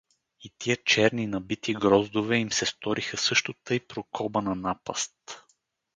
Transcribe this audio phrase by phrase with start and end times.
[0.41, 5.15] И тия черни, набити гроздове им се сториха също тъй прокоба на напаст.